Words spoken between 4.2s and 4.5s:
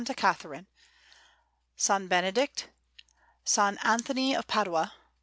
of